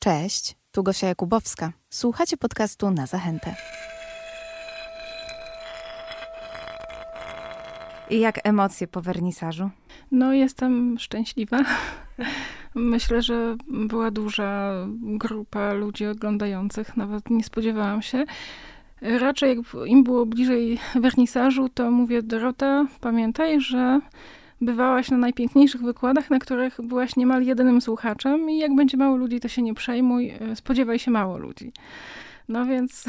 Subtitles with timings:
[0.00, 1.72] Cześć, tu Gosia Jakubowska.
[1.90, 3.54] Słuchacie podcastu na zachętę.
[8.10, 9.70] I jak emocje po wernisażu?
[10.10, 11.58] No, jestem szczęśliwa.
[12.74, 14.72] Myślę, że była duża
[15.02, 18.24] grupa ludzi oglądających, nawet nie spodziewałam się.
[19.00, 24.00] Raczej jak im było bliżej wernisażu, to mówię, Dorota, pamiętaj, że
[24.60, 29.40] bywałaś na najpiękniejszych wykładach, na których byłaś niemal jedynym słuchaczem i jak będzie mało ludzi,
[29.40, 31.72] to się nie przejmuj, spodziewaj się mało ludzi.
[32.48, 33.04] No więc,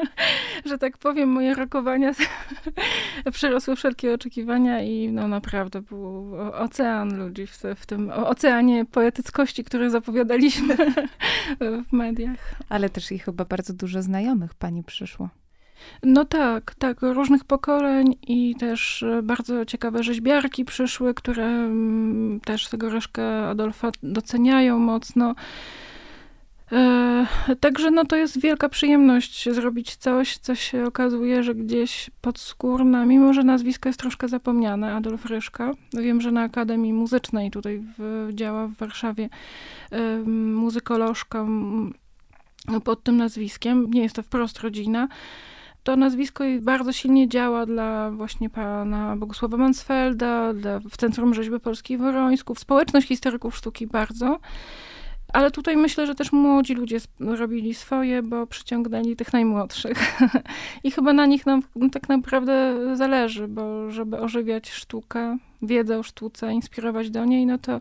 [0.68, 2.12] że tak powiem, moje rokowania
[3.32, 9.90] przerosły wszelkie oczekiwania i no naprawdę był ocean ludzi w, w tym oceanie poetyckości, który
[9.90, 10.76] zapowiadaliśmy
[11.88, 12.54] w mediach.
[12.68, 15.28] Ale też i chyba bardzo dużo znajomych pani przyszło.
[16.02, 22.90] No tak, tak, różnych pokoleń i też bardzo ciekawe rzeźbiarki przyszły, które mm, też tego
[22.90, 25.34] Reszkę Adolfa doceniają mocno.
[26.72, 27.26] E,
[27.60, 33.32] także no to jest wielka przyjemność zrobić coś, co się okazuje, że gdzieś podskórna, mimo
[33.32, 35.72] że nazwisko jest troszkę zapomniane, Adolf Ryszka.
[35.92, 39.28] Wiem, że na Akademii Muzycznej tutaj w, działa w Warszawie
[39.90, 40.18] e,
[40.54, 41.46] muzykolożka
[42.84, 43.90] pod tym nazwiskiem.
[43.90, 45.08] Nie jest to wprost rodzina.
[45.88, 51.98] To nazwisko bardzo silnie działa dla właśnie pana Bogusława Mansfelda, dla, w Centrum Rzeźby Polskiej
[51.98, 54.38] w Worońsku, w społeczność historyków sztuki bardzo.
[55.32, 60.18] Ale tutaj myślę, że też młodzi ludzie robili swoje, bo przyciągnęli tych najmłodszych.
[60.84, 66.52] I chyba na nich nam tak naprawdę zależy, bo żeby ożywiać sztukę, wiedzę o sztuce,
[66.52, 67.80] inspirować do niej, no to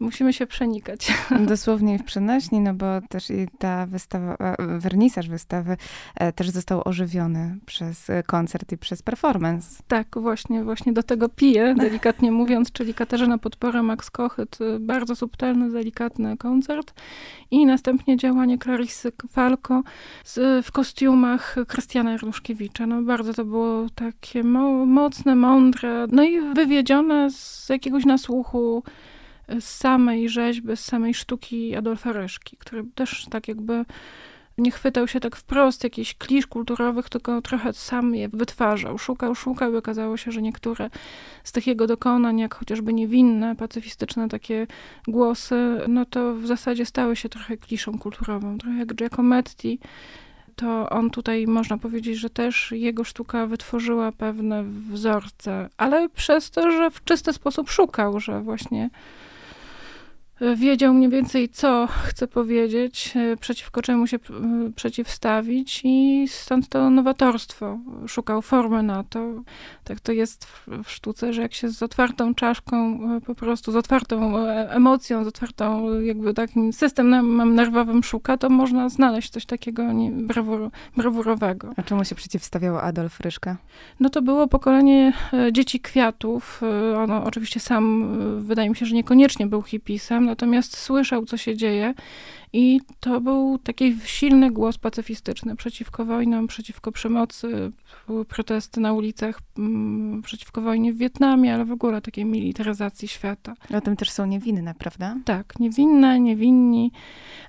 [0.00, 1.12] musimy się przenikać.
[1.48, 5.76] Dosłownie w przenośni, no bo też i ta wystawa, e, wernisaż wystawy
[6.14, 9.82] e, też został ożywiony przez koncert i przez performance.
[9.88, 15.70] Tak, właśnie, właśnie do tego piję, delikatnie mówiąc, czyli Katarzyna Podpora, Max Kochyt, bardzo subtelny,
[15.70, 16.94] delikatny koncert
[17.50, 19.82] i następnie działanie Clarissy Falco
[20.24, 22.86] z, w kostiumach Krystiana Jarnuszkiewicza.
[22.86, 28.82] No bardzo to było takie mo mocne, mądre, no i wywiedzione z jakiegoś nasłuchu
[29.60, 33.84] z samej rzeźby, z samej sztuki Adolfa Ryszki, który też tak jakby
[34.58, 38.98] nie chwytał się tak wprost jakichś klisz kulturowych, tylko trochę sam je wytwarzał.
[38.98, 40.90] Szukał, szukał i okazało się, że niektóre
[41.44, 44.66] z tych jego dokonań, jak chociażby niewinne, pacyfistyczne takie
[45.08, 48.58] głosy, no to w zasadzie stały się trochę kliszą kulturową.
[48.58, 49.78] Trochę jak Giacometti,
[50.56, 56.70] to on tutaj można powiedzieć, że też jego sztuka wytworzyła pewne wzorce, ale przez to,
[56.70, 58.90] że w czysty sposób szukał, że właśnie
[60.56, 64.20] wiedział mniej więcej, co chce powiedzieć, e, przeciwko czemu się e,
[64.76, 67.78] przeciwstawić i stąd to nowatorstwo.
[68.06, 69.42] Szukał formy na to.
[69.84, 70.46] Tak to jest
[70.84, 75.26] w sztuce, że jak się z otwartą czaszką, e, po prostu z otwartą emocją, z
[75.26, 81.72] otwartą jakby takim systemem nerwowym szuka, to można znaleźć coś takiego nie, brawur, brawurowego.
[81.76, 83.56] A czemu się przeciwstawiał Adolf Ryszka?
[84.00, 85.12] No to było pokolenie
[85.52, 86.62] dzieci kwiatów.
[86.96, 88.08] Ono oczywiście sam,
[88.40, 91.94] wydaje mi się, że niekoniecznie był hipisem, natomiast słyszał, co się dzieje
[92.52, 97.72] i to był taki silny głos pacyfistyczny przeciwko wojnom, przeciwko przemocy,
[98.06, 103.54] były protesty na ulicach mm, przeciwko wojnie w Wietnamie, ale w ogóle takiej militaryzacji świata.
[103.74, 105.16] O tym też są niewinne, prawda?
[105.24, 106.92] Tak, niewinne, niewinni,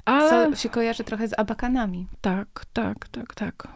[0.06, 0.50] ale...
[0.50, 2.08] Co się kojarzy trochę z abakanami.
[2.22, 3.68] Tak, tak, tak, tak.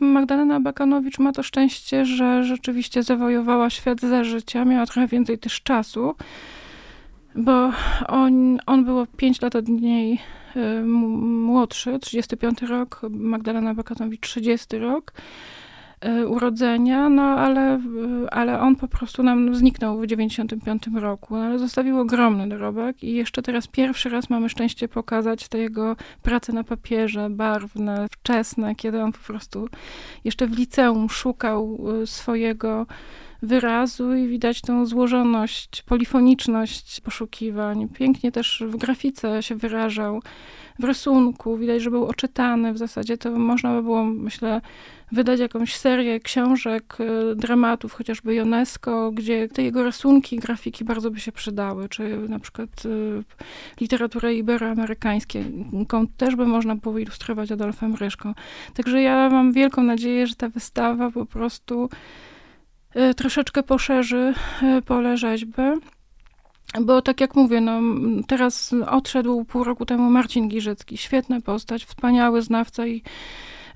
[0.00, 5.62] Magdalena Bakanowicz ma to szczęście, że rzeczywiście zawojowała świat za życia, miała trochę więcej też
[5.62, 6.14] czasu
[7.36, 7.72] bo
[8.08, 10.20] on, on było 5 lat od niej
[10.56, 15.12] y, młodszy, 35 rok, Magdalena Bakanowicz 30 rok
[16.04, 21.42] y, urodzenia, no ale, y, ale on po prostu nam zniknął w 95 roku, no,
[21.42, 26.52] ale zostawił ogromny dorobek i jeszcze teraz pierwszy raz mamy szczęście pokazać te jego prace
[26.52, 29.68] na papierze, barwne, wczesne, kiedy on po prostu
[30.24, 32.86] jeszcze w liceum szukał swojego
[33.46, 37.88] wyrazu i widać tą złożoność, polifoniczność poszukiwań.
[37.88, 40.22] Pięknie też w grafice się wyrażał,
[40.78, 41.56] w rysunku.
[41.56, 42.72] Widać, że był oczytany.
[42.72, 44.60] W zasadzie to można by było, myślę,
[45.12, 51.20] wydać jakąś serię książek, y, dramatów, chociażby UNESCO, gdzie te jego rysunki, grafiki bardzo by
[51.20, 53.22] się przydały, czy na przykład y,
[53.80, 55.26] literaturę iberoamerykańską
[56.16, 58.34] też by można było ilustrować Adolfem Ryszką.
[58.74, 61.88] Także ja mam wielką nadzieję, że ta wystawa po prostu
[63.16, 65.62] troszeczkę poszerzy e, pole rzeźby.
[66.80, 67.80] Bo tak jak mówię, no,
[68.26, 73.02] teraz odszedł pół roku temu Marcin Giżycki, świetna postać, wspaniały znawca i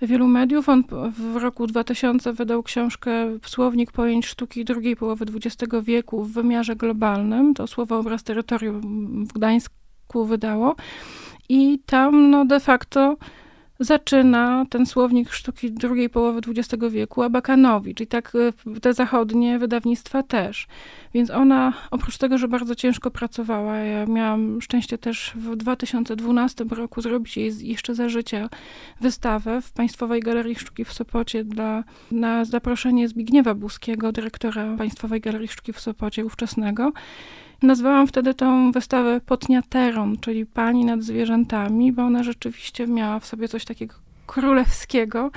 [0.03, 0.69] wielu mediów.
[0.69, 3.13] On w roku 2000 wydał książkę
[3.47, 7.55] Słownik pojęć sztuki drugiej połowy XX wieku w wymiarze globalnym.
[7.55, 8.81] To słowo obraz terytorium
[9.27, 10.77] w Gdańsku wydało.
[11.49, 13.17] I tam no de facto
[13.81, 20.23] zaczyna ten słownik sztuki drugiej połowy XX wieku Abakanowicz i tak e, te zachodnie wydawnictwa
[20.23, 20.67] też.
[21.15, 27.00] Więc ona, oprócz tego, że bardzo ciężko pracowała, ja miałam szczęście też w 2012 roku
[27.00, 28.49] zrobić jej jeszcze za życia
[29.00, 35.49] wystawę w Państwowej Galerii Sztuki w Sopocie dla, na zaproszenie Zbigniewa Buskiego, dyrektora Państwowej Galerii
[35.49, 36.93] Sztuki w Sopocie ówczesnego.
[37.62, 43.49] Nazwałam wtedy tą wystawę Potniateron, czyli pani nad zwierzętami, bo ona rzeczywiście miała w sobie
[43.49, 43.95] coś takiego
[44.31, 45.31] królewskiego.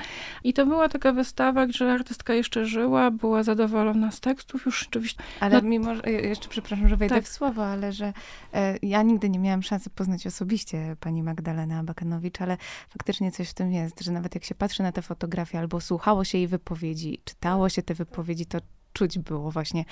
[0.44, 5.22] I to była taka wystawa, gdzie artystka jeszcze żyła, była zadowolona z tekstów, już rzeczywiście.
[5.40, 7.24] Ale no, mimo, że, jeszcze przepraszam, że wejdę tak.
[7.24, 8.12] w słowo, ale że
[8.52, 12.56] e, ja nigdy nie miałam szansy poznać osobiście pani Magdalena Bakanowicz, ale
[12.88, 16.24] faktycznie coś w tym jest, że nawet jak się patrzy na te fotografie albo słuchało
[16.24, 18.58] się jej wypowiedzi, czytało się te wypowiedzi, to
[18.94, 19.84] czuć było właśnie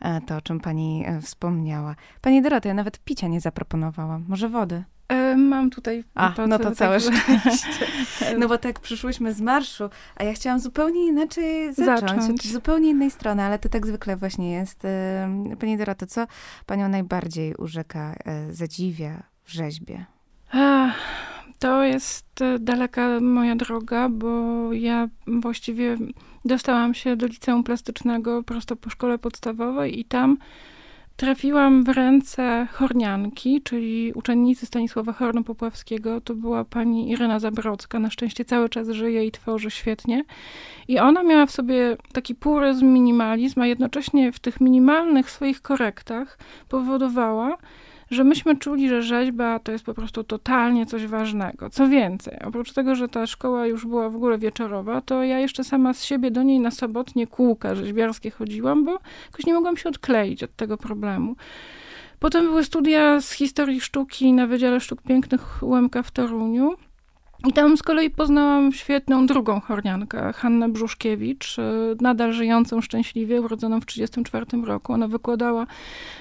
[0.00, 1.96] e, to, o czym pani e, wspomniała.
[2.20, 4.24] Pani Dorota, ja nawet picia nie zaproponowałam.
[4.28, 4.84] Może wody?
[5.08, 6.04] E, mam tutaj.
[6.14, 7.68] A, to, no to całe szczęście.
[8.38, 12.10] No bo tak przyszłyśmy z marszu, a ja chciałam zupełnie inaczej zacząć.
[12.10, 12.40] zacząć.
[12.40, 14.82] Od zupełnie innej strony, ale to tak zwykle właśnie jest.
[15.60, 16.26] Pani Doroto, co
[16.66, 18.14] panią najbardziej urzeka,
[18.50, 20.06] zadziwia w rzeźbie?
[21.58, 24.28] To jest daleka moja droga, bo
[24.72, 25.96] ja właściwie
[26.44, 30.38] dostałam się do liceum plastycznego prosto po szkole podstawowej i tam
[31.16, 36.20] trafiłam w ręce Hornianki, czyli uczennicy Stanisława Horno-Popławskiego.
[36.20, 37.98] To była pani Irena Zabrocka.
[37.98, 40.24] Na szczęście cały czas żyje i tworzy świetnie.
[40.88, 46.38] I ona miała w sobie taki puryzm, minimalizm, a jednocześnie w tych minimalnych swoich korektach
[46.68, 47.56] powodowała,
[48.10, 51.70] że myśmy czuli, że rzeźba to jest po prostu totalnie coś ważnego.
[51.70, 55.64] Co więcej, oprócz tego, że ta szkoła już była w ogóle wieczorowa, to ja jeszcze
[55.64, 58.92] sama z siebie do niej na sobotnie kółka rzeźbiarskie chodziłam, bo
[59.26, 61.36] jakoś nie mogłam się odkleić od tego problemu.
[62.18, 66.87] Potem były studia z historii sztuki na Wydziale Sztuk Pięknych UMK w Toruniu.
[67.46, 71.62] I tam z kolei poznałam świetną drugą horniankę, Hannę Brzuszkiewicz, e,
[72.00, 74.92] nadal żyjącą szczęśliwie, urodzoną w 1934 roku.
[74.92, 75.66] Ona wykładała,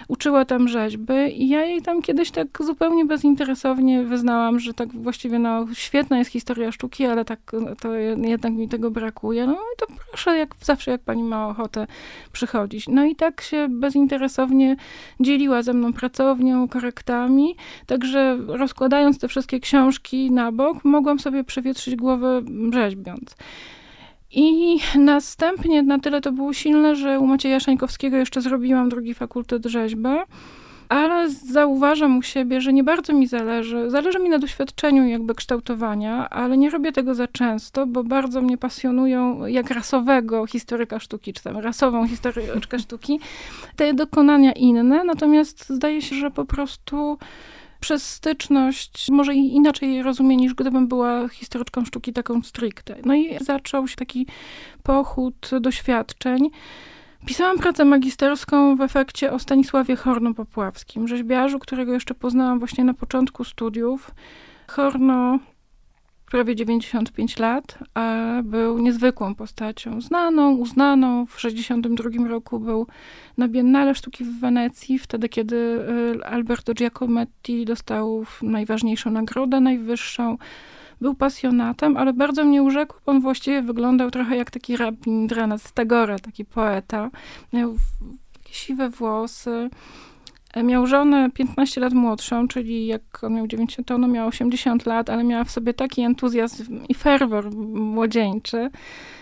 [0.07, 5.39] uczyła tam rzeźby i ja jej tam kiedyś tak zupełnie bezinteresownie wyznałam, że tak właściwie
[5.39, 7.39] no, świetna jest historia sztuki, ale tak
[7.81, 7.93] to
[8.23, 9.47] jednak mi tego brakuje.
[9.47, 11.87] No i to proszę, jak zawsze, jak pani ma ochotę
[12.31, 12.87] przychodzić.
[12.87, 14.75] No i tak się bezinteresownie
[15.19, 17.55] dzieliła ze mną pracownią, korektami,
[17.85, 22.41] także rozkładając te wszystkie książki na bok, mogłam mogłam sobie przewietrzyć głowę
[22.73, 23.35] rzeźbiąc.
[24.31, 29.65] I następnie na tyle to było silne, że u Macieja Szańkowskiego jeszcze zrobiłam drugi fakultet
[29.65, 30.09] rzeźby,
[30.89, 33.89] ale zauważam u siebie, że nie bardzo mi zależy.
[33.89, 38.57] Zależy mi na doświadczeniu jakby kształtowania, ale nie robię tego za często, bo bardzo mnie
[38.57, 43.19] pasjonują jak rasowego historyka sztuki, czy tam rasową historyczkę sztuki,
[43.75, 47.17] te dokonania inne, natomiast zdaje się, że po prostu
[47.79, 52.95] przez styczność, może inaczej je rozumie niż gdybym była historyczką sztuki taką stricte.
[53.05, 54.27] No i zaczął się taki
[54.83, 56.49] pochód doświadczeń.
[57.25, 63.43] Pisałam pracę magisterską w efekcie o Stanisławie Horno-Popławskim, rzeźbiarzu, którego jeszcze poznałam właśnie na początku
[63.43, 64.11] studiów.
[64.67, 65.39] Horno
[66.31, 71.25] prawie 95 lat, a był niezwykłą postacią, znaną, uznaną.
[71.25, 72.87] W 62 roku był
[73.37, 80.37] na Biennale Sztuki w Wenecji, wtedy kiedy y, Alberto Giacometti dostał najważniejszą nagrodę, najwyższą.
[81.01, 82.95] Był pasjonatem, ale bardzo mnie urzekł.
[83.05, 87.09] On właściwie wyglądał trochę jak taki Rabindranath z Tagore, taki poeta.
[87.53, 87.75] Miał
[88.51, 89.69] siwe włosy,
[90.63, 95.09] Miał żonę 15 lat młodszą, czyli jak on miał 90, to ona miała 80 lat,
[95.09, 98.69] ale miała w sobie taki entuzjazm i ferwor młodzieńczy.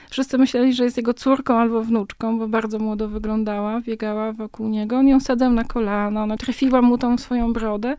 [0.10, 4.98] Wszyscy myśleli, że jest jego córką albo wnuczką, bo bardzo młodo wyglądała, biegała wokół niego.
[4.98, 7.98] On ją sadzał na kolana, ona trafiła mu tą swoją brodę.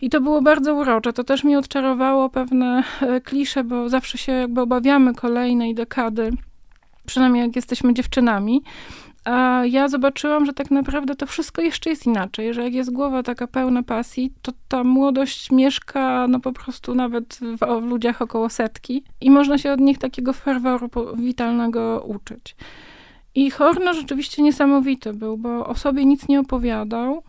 [0.00, 1.12] I to było bardzo urocze.
[1.12, 6.30] To też mi odczarowało pewne e, klisze, bo zawsze się jakby obawiamy kolejnej dekady,
[7.06, 8.62] przynajmniej jak jesteśmy dziewczynami,
[9.28, 13.22] a ja zobaczyłam, że tak naprawdę to wszystko jeszcze jest inaczej, że jak jest głowa
[13.22, 18.48] taka pełna pasji, to ta młodość mieszka no po prostu nawet w, w ludziach około
[18.48, 22.56] setki i można się od nich takiego ferworu witalnego uczyć.
[23.34, 27.22] I Horno rzeczywiście niesamowity był, bo o sobie nic nie opowiadał,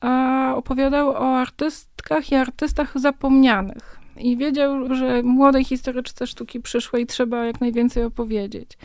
[0.00, 4.00] a opowiadał o artystkach i artystach zapomnianych.
[4.16, 8.78] I wiedział, że młodej historyczce sztuki przyszłej trzeba jak najwięcej opowiedzieć.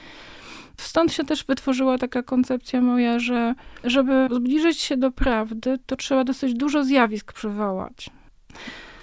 [0.79, 6.23] Stąd się też wytworzyła taka koncepcja moja, że żeby zbliżyć się do prawdy, to trzeba
[6.23, 8.09] dosyć dużo zjawisk przywołać.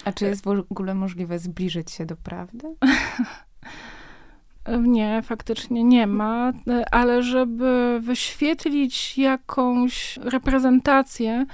[0.05, 2.67] A czy jest w ogóle możliwe zbliżyć się do prawdy?
[4.81, 6.53] Nie, faktycznie nie ma,
[6.91, 11.45] ale żeby wyświetlić jakąś reprezentację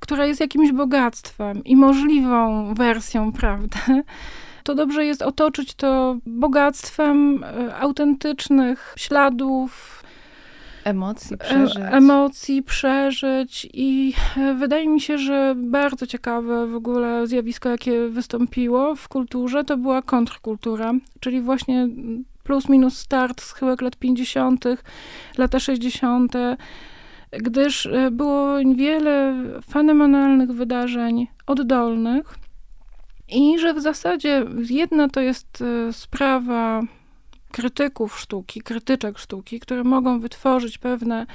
[0.00, 4.02] która jest jakimś bogactwem i możliwą wersją prawdy,
[4.62, 10.00] to dobrze jest otoczyć to bogactwem e, autentycznych śladów,
[10.84, 11.76] Emocji, przeżyć.
[11.90, 18.96] Emocji, przeżyć i e, wydaje mi się, że bardzo ciekawe w ogóle zjawisko, jakie wystąpiło
[18.96, 21.88] w kulturze, to była kontrkultura, czyli właśnie
[22.44, 24.64] plus minus start schyłek lat 50.,
[25.38, 26.32] lata 60.,
[27.32, 29.34] gdyż e, było wiele
[29.70, 32.39] fenomenalnych wydarzeń oddolnych
[33.30, 36.82] i że w zasadzie jedna to jest e, sprawa
[37.52, 41.26] krytyków sztuki, krytyczek sztuki, które mogą wytworzyć pewne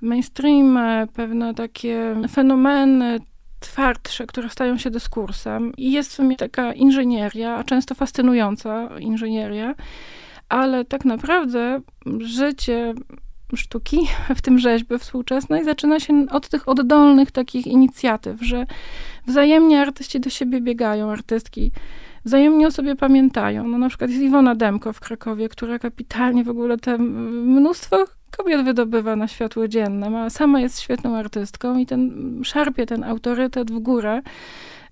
[0.00, 3.20] mainstreamy, pewne takie fenomeny
[3.60, 5.72] twardsze, które stają się dyskursem.
[5.76, 9.74] I jest w sumie taka inżynieria, a często fascynująca inżynieria,
[10.48, 11.80] ale tak naprawdę
[12.18, 12.94] życie
[13.56, 18.66] sztuki, w tym rzeźby współczesnej, zaczyna się od tych oddolnych takich inicjatyw, że
[19.26, 21.70] wzajemnie artyści do siebie biegają, artystki
[22.24, 23.68] wzajemnie o sobie pamiętają.
[23.68, 28.04] No na przykład jest Iwona Demko w Krakowie, która kapitalnie w ogóle te mnóstwo
[28.36, 30.10] kobiet wydobywa na światło dzienne.
[30.10, 32.10] Ma, sama jest świetną artystką i ten
[32.44, 34.22] szarpie ten autorytet w górę.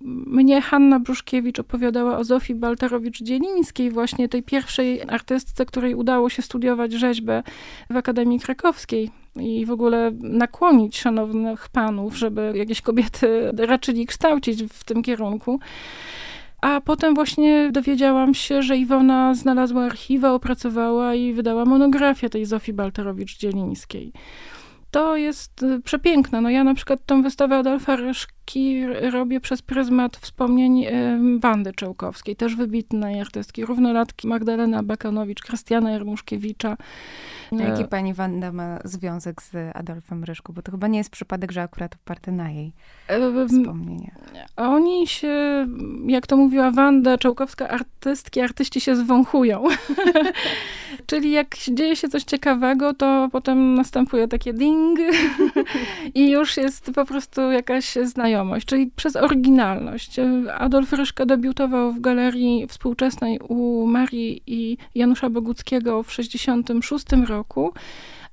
[0.05, 6.93] Mnie Hanna Bruszkiewicz opowiadała o Zofii Baltarowicz-Dzielińskiej, właśnie tej pierwszej artystce, której udało się studiować
[6.93, 7.43] rzeźbę
[7.91, 14.85] w Akademii Krakowskiej i w ogóle nakłonić szanownych panów, żeby jakieś kobiety raczyli kształcić w
[14.85, 15.61] tym kierunku.
[16.61, 22.75] A potem właśnie dowiedziałam się, że Iwona znalazła archiwa, opracowała i wydała monografię tej Zofii
[22.75, 24.13] Balterowicz-Dzielińskiej.
[24.91, 26.41] To jest y, przepiękne.
[26.41, 27.97] No ja na przykład tą wystawę Adolfa
[28.53, 30.87] Ryszki robię przez pryzmat wspomnień
[31.41, 36.77] Wandy Czełkowskiej, też wybitnej artystki, równolatki Magdalena Bakanowicz, Krystiana Jarmuszkiewicza,
[37.53, 40.53] Jaki pani Wanda ma związek z Adolfem Ryszką?
[40.53, 42.73] Bo to chyba nie jest przypadek, że akurat oparte na jej
[43.49, 44.15] wspomnieniach.
[44.57, 45.67] Oni się,
[46.07, 49.65] jak to mówiła Wanda Czołkowska, artystki, artyści się zwąchują.
[51.07, 54.99] Czyli jak dzieje się coś ciekawego, to potem następuje takie ding
[56.15, 60.17] i już jest po prostu jakaś znajomość, czyli przez oryginalność.
[60.59, 67.73] Adolf Ryszka debiutował w galerii współczesnej u Marii i Janusza Boguckiego w 66 roku.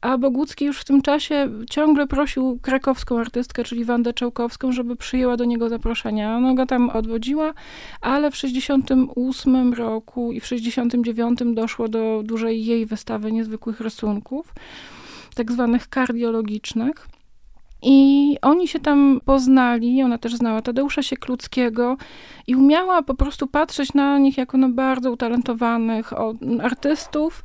[0.02, 5.38] A Bogucki już w tym czasie ciągle prosił krakowską artystkę, czyli Wandę Czołkowską, żeby przyjęła
[5.38, 6.38] do niego zaproszenia.
[6.38, 7.54] Ona go tam odwodziła,
[8.02, 14.54] ale w 68 roku i w 69 doszło do dużej jej wystawy niezwykłych rysunków,
[15.36, 17.08] tak zwanych kardiologicznych.
[17.82, 21.98] I oni się tam poznali, ona też znała Tadeusza Siekluckiego
[22.48, 26.14] i umiała po prostu patrzeć na nich jako na bardzo utalentowanych
[26.62, 27.44] artystów,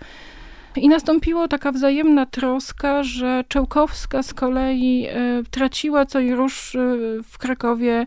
[0.77, 6.79] i nastąpiła taka wzajemna troska, że Czełkowska z kolei e, traciła co i rusz e,
[7.23, 8.07] w Krakowie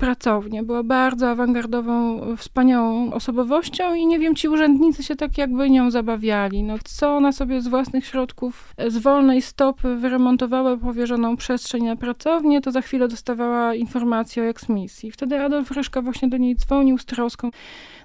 [0.00, 0.62] pracownię.
[0.62, 6.62] Była bardzo awangardową, wspaniałą osobowością i nie wiem, ci urzędnicy się tak jakby nią zabawiali.
[6.62, 12.60] No, co ona sobie z własnych środków, z wolnej stopy wyremontowała powierzoną przestrzeń na pracownię,
[12.60, 15.10] to za chwilę dostawała informację o eksmisji.
[15.10, 17.50] Wtedy Adolf Ryszka właśnie do niej dzwonił z troską.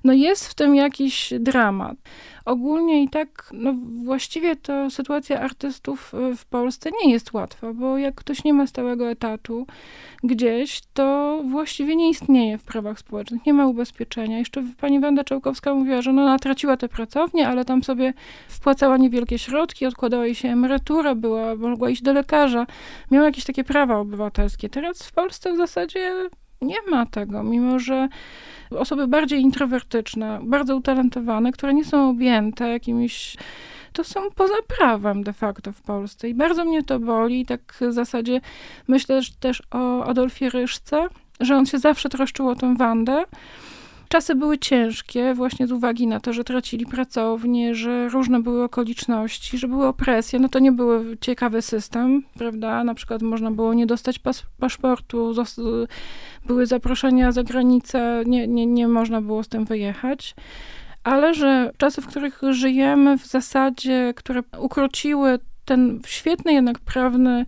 [0.03, 1.97] No jest w tym jakiś dramat.
[2.45, 3.73] Ogólnie i tak, no
[4.03, 8.67] właściwie to sytuacja artystów y, w Polsce nie jest łatwa, bo jak ktoś nie ma
[8.67, 9.67] stałego etatu
[10.23, 14.39] gdzieś, to właściwie nie istnieje w prawach społecznych, nie ma ubezpieczenia.
[14.39, 18.13] Jeszcze pani Wanda Czołkowska mówiła, że no, ona traciła te pracownie, ale tam sobie
[18.47, 22.67] wpłacała niewielkie środki, odkładała jej się emerytura, była, mogła iść do lekarza,
[23.11, 24.69] miała jakieś takie prawa obywatelskie.
[24.69, 26.29] Teraz w Polsce w zasadzie
[26.65, 28.07] nie ma tego, mimo że
[28.71, 33.37] osoby bardziej introwertyczne, bardzo utalentowane, które nie są objęte jakimiś
[33.95, 36.29] to są poza prawem de facto w Polsce.
[36.29, 37.41] I bardzo mnie to boli.
[37.41, 38.41] I tak w zasadzie
[38.87, 41.07] myślę też o Adolfie Ryszce,
[41.39, 43.23] że on się zawsze troszczył o tę Wandę.
[44.09, 49.57] Czasy były ciężkie właśnie z uwagi na to, że tracili pracownię, że różne były okoliczności,
[49.57, 50.39] że były opresje.
[50.39, 52.83] No to nie był ciekawy system, prawda?
[52.83, 55.33] Na przykład można było nie dostać pas paszportu,
[56.45, 60.35] były zaproszenia za granicę, nie, nie, nie można było z tym wyjechać.
[61.03, 67.45] Ale że czasy, w których żyjemy, w zasadzie, które ukróciły ten świetny jednak prawny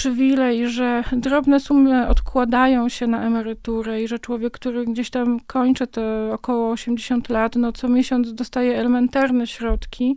[0.00, 5.86] przywilej, że drobne sumy odkładają się na emeryturę i że człowiek, który gdzieś tam kończy
[5.86, 10.16] te około 80 lat, no co miesiąc dostaje elementarne środki,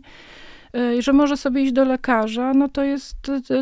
[0.76, 3.16] y, i że może sobie iść do lekarza, no to jest,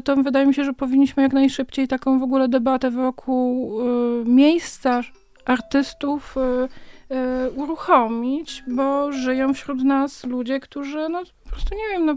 [0.04, 5.00] to wydaje mi się, że powinniśmy jak najszybciej taką w ogóle debatę wokół y, miejsca
[5.44, 12.16] artystów y, uruchomić, bo żyją wśród nas ludzie, którzy no po prostu, nie wiem, no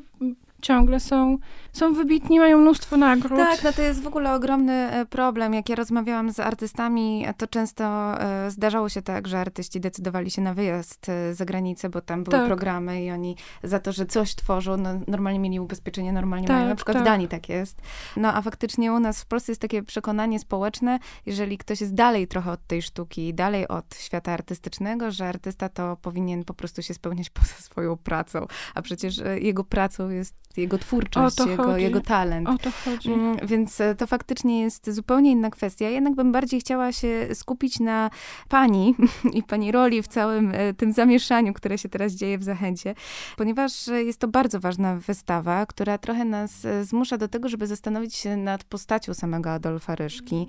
[0.61, 1.37] ciągle są,
[1.75, 3.39] są wybitni, mają mnóstwo nagród.
[3.39, 5.53] Tak, no to jest w ogóle ogromny e, problem.
[5.53, 7.83] Jak ja rozmawiałam z artystami, to często
[8.21, 12.23] e, zdarzało się tak, że artyści decydowali się na wyjazd e, za granicę, bo tam
[12.23, 12.47] były tak.
[12.47, 16.69] programy i oni za to, że coś tworzą, no, normalnie mieli ubezpieczenie, normalnie tak, mają.
[16.69, 17.03] Na przykład tak.
[17.03, 17.81] w Danii tak jest.
[18.17, 22.27] No a faktycznie u nas w Polsce jest takie przekonanie społeczne, jeżeli ktoś jest dalej
[22.27, 26.93] trochę od tej sztuki, dalej od świata artystycznego, że artysta to powinien po prostu się
[26.93, 32.49] spełniać poza swoją pracą, a przecież jego pracą jest jego twórczość, jego, jego talent.
[32.49, 33.11] O to chodzi.
[33.11, 35.89] Mm, więc e, to faktycznie jest zupełnie inna kwestia.
[35.89, 38.09] Jednak bym bardziej chciała się skupić na
[38.49, 38.95] pani
[39.37, 42.95] i pani roli w całym e, tym zamieszaniu, które się teraz dzieje w Zachęcie,
[43.37, 48.15] ponieważ jest to bardzo ważna wystawa, która trochę nas e, zmusza do tego, żeby zastanowić
[48.15, 50.47] się nad postacią samego Adolfa Ryszki.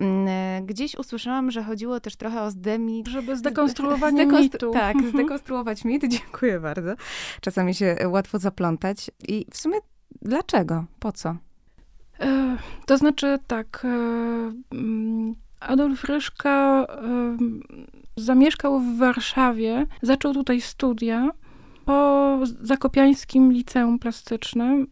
[0.00, 3.04] Mm, gdzieś usłyszałam, że chodziło też trochę o zdemi...
[3.06, 4.70] Żeby zdekonstruowanie zdekonstru- mitu.
[4.70, 5.12] Tak, mhm.
[5.12, 6.08] zdekonstruować mit.
[6.18, 6.94] Dziękuję bardzo.
[7.40, 9.10] Czasami się łatwo zaplątać.
[9.28, 9.78] I w sumie
[10.26, 10.84] dlaczego?
[10.98, 11.36] Po co?
[12.20, 12.56] E,
[12.86, 13.88] to znaczy tak, e,
[14.72, 17.36] mm, Adolf Ryszka e,
[18.16, 21.30] zamieszkał w Warszawie, zaczął tutaj studia
[21.84, 24.86] po Zakopiańskim Liceum Plastycznym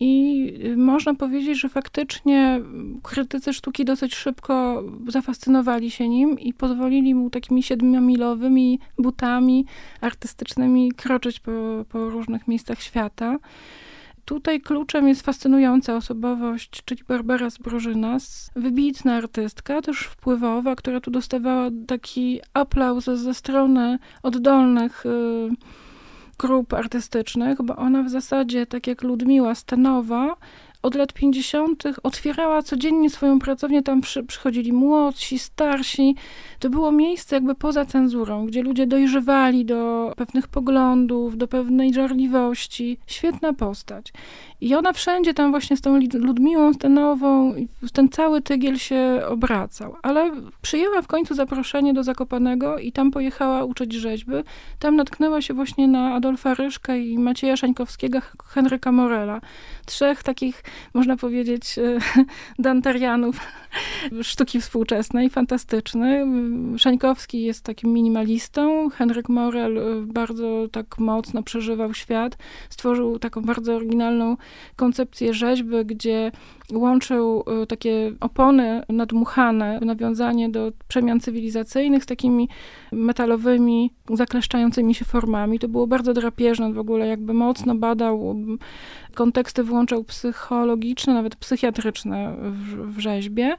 [0.00, 2.60] i można powiedzieć, że faktycznie
[3.02, 9.66] krytycy sztuki dosyć szybko zafascynowali się nim i pozwolili mu takimi siedmiomilowymi butami
[10.00, 11.50] artystycznymi kroczyć po,
[11.88, 13.38] po różnych miejscach świata.
[14.28, 18.16] Tutaj kluczem jest fascynująca osobowość, czyli Barbara Zbrożyna,
[18.56, 25.48] wybitna artystka, też wpływowa, która tu dostawała taki aplauz ze strony oddolnych y,
[26.38, 30.36] grup artystycznych, bo ona w zasadzie, tak jak Ludmiła Stanowa,
[30.82, 31.84] od lat 50.
[32.02, 36.16] otwierała codziennie swoją pracownię, tam przy, przychodzili młodsi, starsi.
[36.58, 42.98] To było miejsce jakby poza cenzurą, gdzie ludzie dojrzewali do pewnych poglądów, do pewnej żarliwości.
[43.06, 44.12] Świetna postać.
[44.60, 47.54] I ona wszędzie tam właśnie z tą Ludmiłą Stenową,
[47.92, 49.96] ten cały tygiel się obracał.
[50.02, 50.30] Ale
[50.62, 54.32] przyjęła w końcu zaproszenie do Zakopanego i tam pojechała uczyć rzeźby.
[54.78, 59.40] Tam natknęła się właśnie na Adolfa Ryszka i Macieja Szańkowskiego, Henryka Morela.
[59.88, 61.98] Trzech takich, można powiedzieć, e,
[62.58, 63.40] dantarianów
[64.22, 66.26] sztuki współczesnej, fantastyczny.
[66.78, 68.90] Szańkowski jest takim minimalistą.
[68.90, 72.38] Henryk Morel e, bardzo tak mocno przeżywał świat.
[72.70, 74.36] Stworzył taką bardzo oryginalną
[74.76, 76.32] koncepcję rzeźby, gdzie
[76.72, 82.48] łączył y, takie opony nadmuchane, nawiązanie do przemian cywilizacyjnych z takimi
[82.92, 85.58] metalowymi, zakleszczającymi się formami.
[85.58, 88.36] To było bardzo drapieżne w ogóle, jakby mocno badał,
[89.14, 93.56] konteksty włączał psychologiczne, nawet psychiatryczne w, w rzeźbie.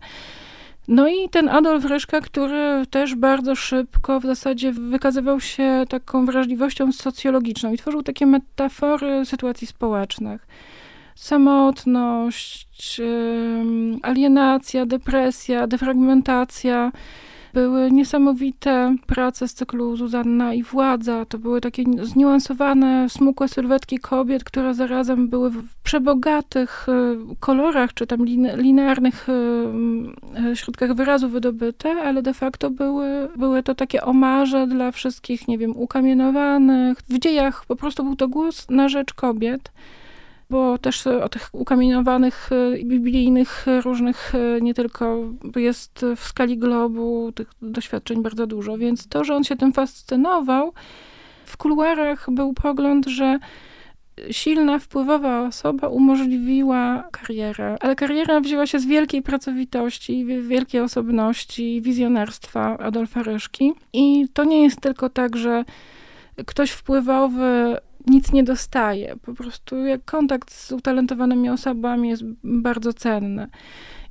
[0.87, 6.91] No i ten Adolf Ryszka, który też bardzo szybko w zasadzie wykazywał się taką wrażliwością
[6.91, 10.47] socjologiczną i tworzył takie metafory sytuacji społecznych
[11.19, 13.01] samotność,
[14.01, 16.91] alienacja, depresja, defragmentacja.
[17.53, 21.25] Były niesamowite prace z cyklu Zuzanna i Władza.
[21.25, 28.07] To były takie zniuansowane, smukłe sylwetki kobiet, które zarazem były w przebogatych e, kolorach, czy
[28.07, 34.67] tam linearnych e, e, środkach wyrazu wydobyte, ale de facto były, były to takie omarze
[34.67, 36.97] dla wszystkich, nie wiem, ukamienowanych.
[37.09, 39.71] W dziejach po prostu był to głos na rzecz kobiet
[40.49, 45.17] bo też o tych ukamienowanych e, biblijnych różnych, e, nie tylko
[45.55, 50.73] jest w skali globu tych doświadczeń bardzo dużo, więc to, że on się tym fascynował,
[51.45, 53.39] w kuluarach był pogląd, że
[54.31, 62.77] silna, wpływowa osoba umożliwiła karierę, ale kariera wzięła się z wielkiej pracowitości, wielkiej osobności, wizjonerstwa
[62.77, 63.73] Adolfa Ryszki.
[63.93, 65.65] I to nie jest tylko tak, że
[66.45, 67.77] ktoś wpływowy
[68.09, 69.15] nic nie dostaje.
[69.21, 73.47] Po prostu jak kontakt z utalentowanymi osobami jest bardzo cenny.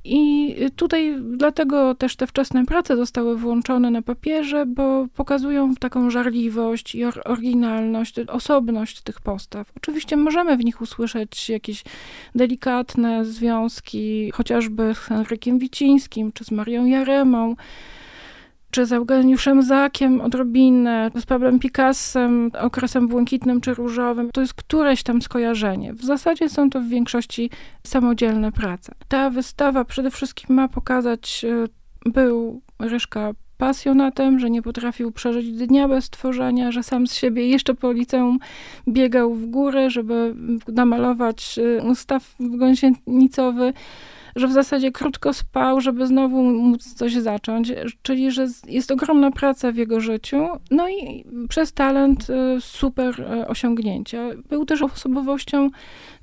[0.03, 6.95] I tutaj dlatego też te wczesne prace zostały włączone na papierze, bo pokazują taką żarliwość
[6.95, 9.71] i oryginalność, osobność tych postaw.
[9.77, 11.83] Oczywiście możemy w nich usłyszeć jakieś
[12.35, 17.55] delikatne związki, chociażby z Henrykiem Wicińskim czy z Marią Jaremą
[18.71, 24.31] czy z Eugeniuszem Zakiem odrobinę, z Pablem Picassem, okresem błękitnym czy różowym.
[24.31, 25.93] To jest któreś tam skojarzenie.
[25.93, 27.49] W zasadzie są to w większości
[27.87, 28.95] samodzielne prace.
[29.07, 35.87] Ta wystawa przede wszystkim ma pokazać, e, był Ryszka pasjonatem, że nie potrafił przeżyć dnia
[35.87, 38.39] bez tworzenia, że sam z siebie jeszcze po liceum
[38.87, 40.35] biegał w górę, żeby
[40.67, 43.73] namalować e, ustaw gąsienicowy
[44.39, 47.71] że w zasadzie krótko spał, żeby znowu móc coś zacząć,
[48.01, 53.47] czyli że jest ogromna praca w jego życiu, no i przez talent y, super y,
[53.47, 54.29] osiągnięcia.
[54.49, 55.69] Był też osobowością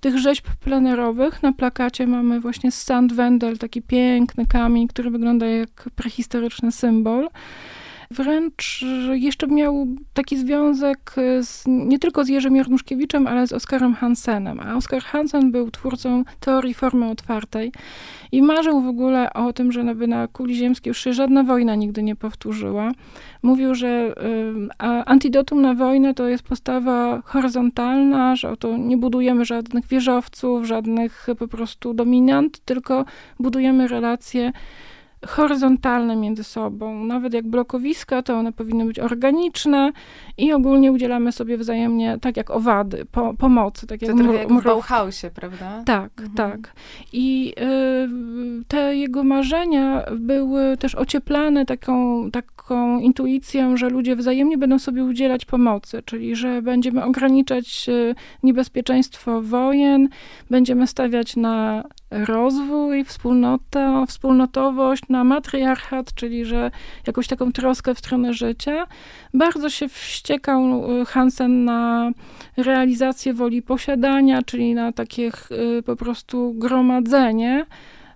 [0.01, 1.43] tych rzeźb plenerowych.
[1.43, 7.29] Na plakacie mamy właśnie Sand Wendel, taki piękny kamień, który wygląda jak prehistoryczny symbol.
[8.11, 14.61] Wręcz jeszcze miał taki związek z, nie tylko z Jerzym Jarnuszkiewiczem, ale z Oskarem Hansenem.
[14.61, 17.73] A Oskar Hansen był twórcą teorii formy otwartej
[18.33, 21.75] i marzył w ogóle o tym, że by na kuli ziemskiej już się żadna wojna
[21.75, 22.93] nigdy nie powtórzyła.
[23.43, 24.15] Mówił, że
[24.79, 31.27] y, antidotum na wojnę to jest postawa horyzontalna, że oto nie budujemy żadnych wieżowców, żadnych
[31.39, 33.05] po prostu dominant, tylko
[33.39, 34.53] budujemy relacje
[35.27, 37.05] horyzontalne między sobą.
[37.05, 39.93] Nawet jak blokowiska, to one powinny być organiczne
[40.39, 43.87] i ogólnie udzielamy sobie wzajemnie, tak jak owady, po, pomocy.
[43.87, 45.83] Tak jak to trochę jak w Bauhausie, prawda?
[45.85, 46.35] Tak, mhm.
[46.37, 46.73] tak.
[47.13, 54.79] I y, te jego marzenia były też ocieplane taką, taką intuicją, że ludzie wzajemnie będą
[54.79, 60.09] sobie udzielać pomocy, czyli że będziemy ograniczać y, niebezpieczeństwo wojen,
[60.51, 66.71] będziemy stawiać na rozwój, wspólnota, wspólnotowość, na matriarchat, czyli że
[67.07, 68.87] jakąś taką troskę w stronę życia.
[69.35, 72.11] Bardzo się wściekał y, Hansen na
[72.57, 75.31] realizację woli posiadania, czyli na takie
[75.79, 77.67] y, po prostu gromadzenie.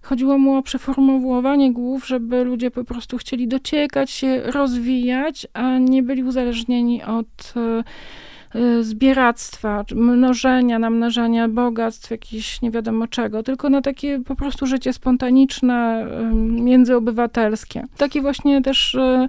[0.02, 6.02] Chodziło mu o przeformułowanie głów, żeby ludzie po prostu chcieli dociekać się, rozwijać, a nie
[6.02, 7.84] byli uzależnieni od y,
[8.80, 16.06] zbieractwa, mnożenia, namnażania bogactw, jakiś nie wiadomo czego, tylko na takie po prostu życie spontaniczne,
[16.34, 17.84] międzyobywatelskie.
[17.96, 19.28] Taki właśnie też y,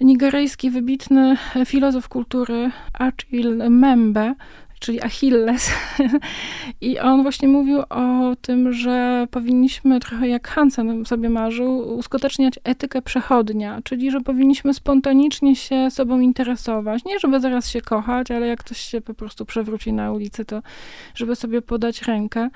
[0.00, 4.34] nigeryjski wybitny filozof kultury Achille Membe
[4.84, 5.70] czyli Achilles.
[6.80, 13.02] I on właśnie mówił o tym, że powinniśmy trochę jak Hansen sobie marzył, uskuteczniać etykę
[13.02, 17.04] przechodnia, czyli że powinniśmy spontanicznie się sobą interesować.
[17.04, 20.62] Nie, żeby zaraz się kochać, ale jak ktoś się po prostu przewróci na ulicy, to
[21.14, 22.48] żeby sobie podać rękę.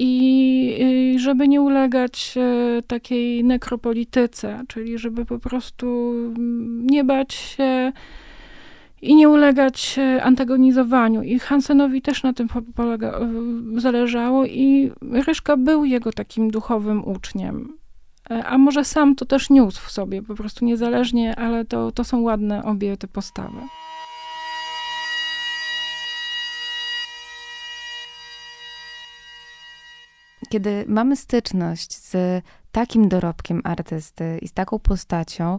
[0.00, 6.14] I żeby nie ulegać e, takiej nekropolityce, czyli żeby po prostu
[6.82, 7.92] nie bać się
[9.02, 11.22] i nie ulegać e, antagonizowaniu.
[11.22, 13.30] I Hansenowi też na tym polega, e,
[13.80, 14.92] zależało i
[15.26, 17.78] Ryszka był jego takim duchowym uczniem.
[18.30, 22.04] E, a może sam to też niósł w sobie, po prostu niezależnie, ale to, to
[22.04, 23.60] są ładne obie te postawy.
[30.48, 35.58] Kiedy mamy styczność z takim dorobkiem artysty i z taką postacią,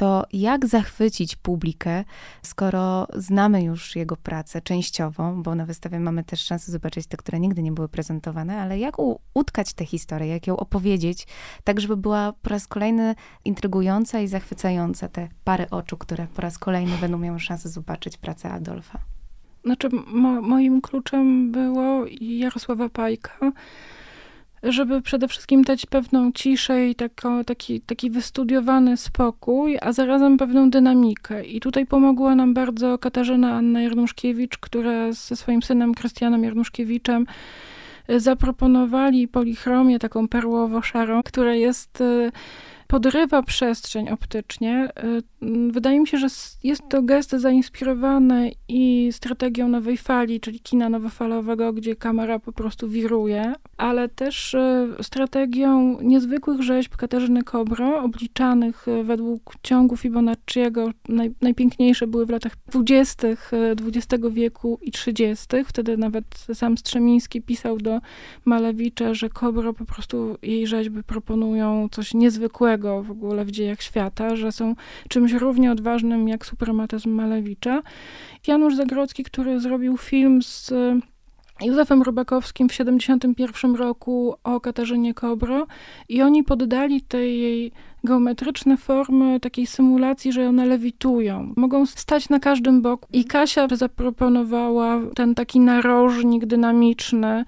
[0.00, 2.04] to jak zachwycić publikę,
[2.42, 7.40] skoro znamy już jego pracę częściowo, bo na wystawie mamy też szansę zobaczyć te, które
[7.40, 8.94] nigdy nie były prezentowane, ale jak
[9.34, 11.26] utkać tę historię, jak ją opowiedzieć,
[11.64, 16.58] tak żeby była po raz kolejny intrygująca i zachwycająca te pary oczu, które po raz
[16.58, 18.98] kolejny będą miały szansę zobaczyć pracę Adolfa.
[19.64, 23.52] Znaczy, mo moim kluczem było Jarosława Pajka,
[24.62, 30.70] żeby przede wszystkim dać pewną ciszę i tako, taki, taki wystudiowany spokój, a zarazem pewną
[30.70, 31.44] dynamikę.
[31.44, 37.26] I tutaj pomogła nam bardzo Katarzyna Anna Jarnuszkiewicz, która ze swoim synem Krystianem Jarnuszkiewiczem
[38.08, 42.30] e, zaproponowali polichromię taką perłowo-szarą, która jest e,
[42.86, 44.88] podrywa przestrzeń optycznie.
[45.42, 46.26] Y, wydaje mi się, że
[46.62, 52.88] jest to gest zainspirowany i strategią nowej fali, czyli kina nowofalowego, gdzie kamera po prostu
[52.88, 60.90] wiruje, ale też y, strategią niezwykłych rzeźb Katarzyny Kobro, obliczanych y, według ciągu Fibonacciego.
[61.08, 63.28] Naj, najpiękniejsze były w latach 20.
[63.86, 65.46] XX wieku i 30.
[65.66, 66.24] Wtedy nawet
[66.54, 68.00] sam Strzemiński pisał do
[68.44, 74.36] Malewicza, że Kobro po prostu jej rzeźby proponują coś niezwykłego w ogóle w dziejach świata,
[74.36, 74.74] że są
[75.08, 77.82] czymś równie odważnym jak suprematyzm Malewicza.
[78.46, 80.72] Janusz Zagrodzki, który zrobił film z
[81.64, 85.66] Józefem Rybakowskim w 1971 roku o Katarzynie Kobro
[86.08, 87.72] i oni poddali tej jej
[88.04, 91.52] geometryczne formy takiej symulacji, że one lewitują.
[91.56, 93.08] Mogą stać na każdym boku.
[93.12, 97.44] I Kasia zaproponowała ten taki narożnik dynamiczny,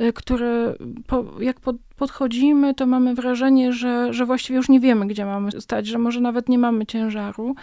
[0.00, 0.74] y, który
[1.06, 5.60] po, jak pod, podchodzimy, to mamy wrażenie, że, że właściwie już nie wiemy, gdzie mamy
[5.60, 7.54] stać, że może nawet nie mamy ciężaru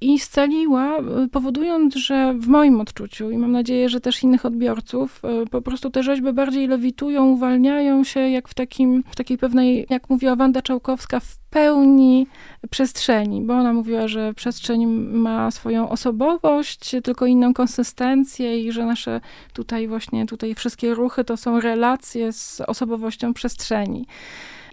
[0.00, 5.22] i scaliła, y, powodując, że w moim odczuciu i mam nadzieję, że też innych odbiorców,
[5.44, 9.86] y, po prostu te rzeźby bardziej lewitują, uwalniają się jak w, takim, w takiej pewnej,
[9.90, 12.26] jak mówiła Wanda Czałkowska, w pełni
[12.70, 19.20] przestrzeni, bo ona mówiła, że przestrzeń ma swoją osobowość, tylko inną konsystencję i że nasze
[19.52, 24.06] tutaj właśnie, tutaj wszystkie ruchy to są relacje z osobowością przestrzeni.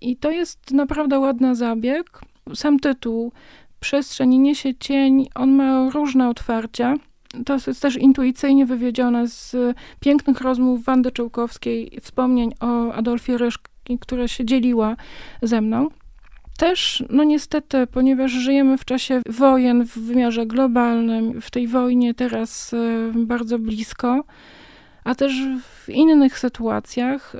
[0.01, 2.21] I to jest naprawdę ładny zabieg.
[2.53, 3.31] Sam tytuł
[3.83, 6.95] Przestrzeń niesie cień, on ma różne otwarcia.
[7.45, 9.55] To jest też intuicyjnie wywiedzione z
[9.99, 14.95] pięknych rozmów Wandy Czołkowskiej, wspomnień o Adolfie Ryszki, która się dzieliła
[15.41, 15.87] ze mną.
[16.57, 22.73] Też, no niestety, ponieważ żyjemy w czasie wojen w wymiarze globalnym, w tej wojnie teraz
[22.73, 24.23] e, bardzo blisko,
[25.03, 25.33] a też
[25.85, 27.35] w innych sytuacjach,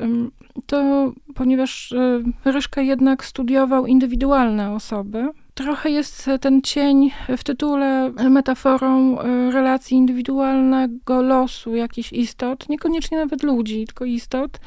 [0.66, 9.20] to ponieważ e, Ryszka jednak studiował indywidualne osoby, trochę jest ten cień w tytule metaforą
[9.20, 14.60] e, relacji indywidualnego losu jakichś istot, niekoniecznie nawet ludzi, tylko istot,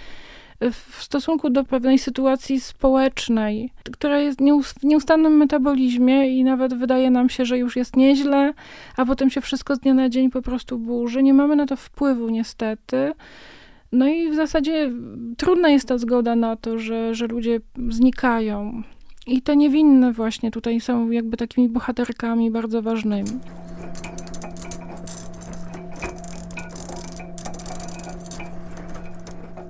[0.60, 4.40] w stosunku do pewnej sytuacji społecznej, która jest
[4.80, 8.54] w nieustannym metabolizmie i nawet wydaje nam się, że już jest nieźle,
[8.96, 11.22] a potem się wszystko z dnia na dzień po prostu burzy.
[11.22, 13.12] Nie mamy na to wpływu niestety.
[13.92, 14.90] No i w zasadzie
[15.36, 18.82] trudna jest ta zgoda na to, że, że ludzie znikają.
[19.26, 23.30] I te niewinne właśnie tutaj są jakby takimi bohaterkami bardzo ważnymi.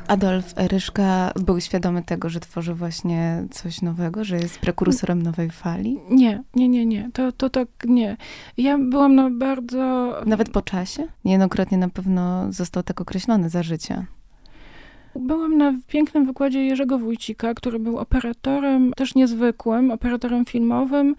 [0.08, 5.98] Adolf Ryszka był świadomy tego, że tworzy właśnie coś nowego, że jest prekursorem nowej fali?
[6.10, 7.10] Nie, nie, nie, nie.
[7.12, 8.16] To, to tak nie.
[8.56, 10.12] Ja byłam na bardzo...
[10.26, 11.08] Nawet po czasie?
[11.24, 14.06] Niejednokrotnie na pewno został tak określony za życia.
[15.18, 21.16] Byłam na pięknym wykładzie Jerzego Wójcika, który był operatorem, też niezwykłym, operatorem filmowym.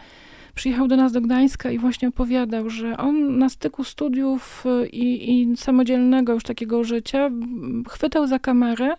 [0.55, 5.41] Przyjechał do nas do Gdańska i właśnie opowiadał, że on na styku studiów y, i,
[5.41, 7.29] i samodzielnego już takiego życia
[7.89, 8.95] chwytał za kamerę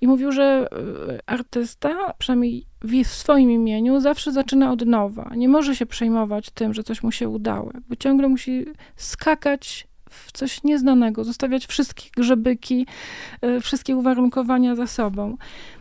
[0.00, 0.68] i mówił, że
[1.12, 5.30] y, artysta, przynajmniej w swoim imieniu, zawsze zaczyna od nowa.
[5.36, 7.70] Nie może się przejmować tym, że coś mu się udało.
[7.74, 8.66] Jakby ciągle musi
[8.96, 12.86] skakać w coś nieznanego, zostawiać wszystkie grzebyki,
[13.44, 15.36] y, wszystkie uwarunkowania za sobą.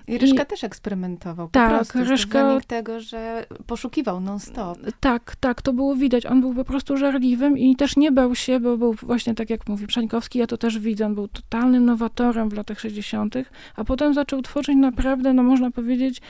[0.08, 1.48] I Ryszka I, też eksperymentował.
[1.48, 2.60] Po tak, prostu, Ryszka.
[2.68, 4.78] tego, że poszukiwał non-stop.
[5.00, 6.26] Tak, tak, to było widać.
[6.26, 9.68] On był po prostu żarliwym i też nie bał się, bo był właśnie tak jak
[9.68, 13.36] mówi Przańkowski, ja to też widzę, on był totalnym nowatorem w latach 60.,
[13.76, 16.22] a potem zaczął tworzyć naprawdę, no można powiedzieć,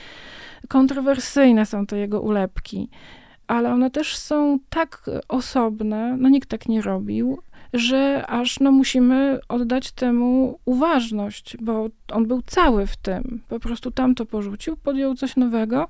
[0.68, 2.88] kontrowersyjne są to jego ulepki
[3.50, 7.38] ale one też są tak osobne, no nikt tak nie robił,
[7.72, 13.40] że aż no, musimy oddać temu uważność, bo on był cały w tym.
[13.48, 15.88] Po prostu tam to porzucił, podjął coś nowego.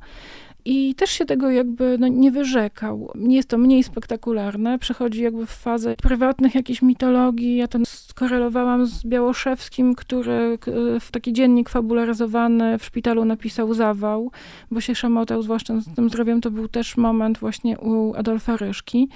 [0.64, 3.10] I też się tego jakby no, nie wyrzekał.
[3.14, 7.56] Nie jest to mniej spektakularne, przechodzi jakby w fazę prywatnych jakichś mitologii.
[7.56, 10.58] Ja to skorelowałam z Białoszewskim, który
[11.00, 14.30] w taki dziennik fabularyzowany w szpitalu napisał zawał,
[14.70, 16.40] bo się szamotał, zwłaszcza z tym zdrowiem.
[16.40, 19.08] To był też moment właśnie u Adolfa Ryszki.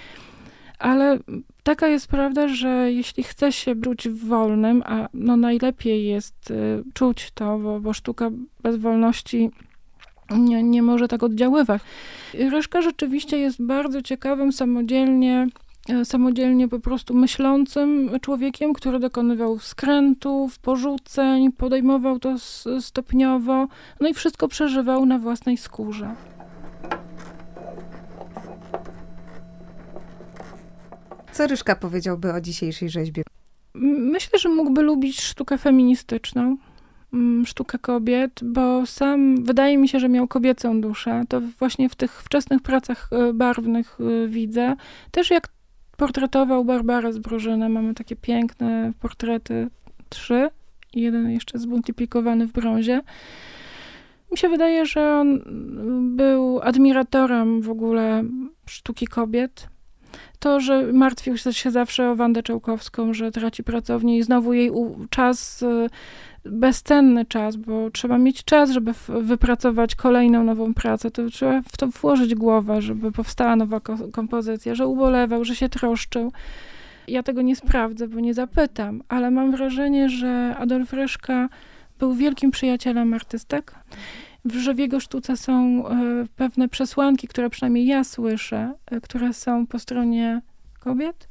[0.79, 1.19] Ale
[1.63, 7.31] taka jest prawda, że jeśli chce się czuć wolnym, a no najlepiej jest y, czuć
[7.35, 8.31] to, bo, bo sztuka
[8.63, 9.51] bez wolności
[10.31, 11.83] nie, nie może tak oddziaływać.
[12.35, 15.47] Ryszka rzeczywiście jest bardzo ciekawym, samodzielnie
[15.91, 22.35] y, samodzielnie po prostu myślącym człowiekiem, który dokonywał skrętów, porzuceń, podejmował to
[22.81, 23.67] stopniowo,
[24.01, 26.15] no i wszystko przeżywał na własnej skórze.
[31.35, 33.23] Co Ryszka powiedziałby o dzisiejszej rzeźbie?
[33.75, 36.57] Myślę, że mógłby lubić sztukę feministyczną,
[37.12, 41.23] mm, sztukę kobiet, bo sam wydaje mi się, że miał kobiecą duszę.
[41.29, 44.77] To właśnie w tych wczesnych pracach e, barwnych e, widzę.
[45.11, 45.49] Też jak
[45.97, 49.68] portretował Barbarę z Brożyna, mamy takie piękne portrety,
[50.09, 50.49] trzy,
[50.92, 53.01] jeden jeszcze zmultiplikowany w brązie.
[54.33, 55.40] Mi się wydaje, że on
[56.16, 58.25] był admiratorem w ogóle
[58.66, 59.74] sztuki kobiet
[60.45, 64.71] to, że martwił się zawsze o Wandę Czołkowską, że traci pracownię i znowu jej
[65.11, 65.89] czas, y,
[66.45, 71.87] bezcenny czas, bo trzeba mieć czas, żeby wypracować kolejną nową pracę, to trzeba w to
[71.87, 73.81] włożyć głowę, żeby powstała nowa
[74.13, 76.33] kompozycja, że ubolewał, że się troszczył.
[77.09, 81.49] Ja tego nie sprawdzę, bo nie zapytam, ale mam wrażenie, że Adolf Ryszka
[81.99, 83.75] był wielkim przyjacielem artystek
[84.53, 85.95] że w jego sztuce są e,
[86.37, 90.43] pewne przesłanki, które przynajmniej ja słyszę, e, które są po stronie
[90.81, 91.29] kobiet.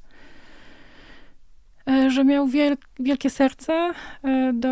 [1.90, 3.92] E, że miał wiel wielkie serce
[4.54, 4.70] do,